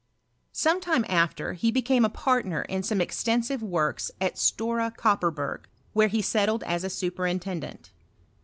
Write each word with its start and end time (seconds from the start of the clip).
Sometime 0.53 1.05
after, 1.07 1.53
he 1.53 1.69
became 1.71 2.03
a 2.03 2.09
partner 2.09 2.63
in 2.63 2.81
some 2.81 2.99
ex 3.01 3.23
tensive 3.23 3.59
works 3.61 4.09
at 4.19 4.33
Stora 4.33 4.91
Kopperberg, 4.97 5.65
where 5.93 6.07
he 6.07 6.23
settled 6.23 6.63
as 6.63 6.83
a 6.83 6.89
superintendent. 6.89 7.91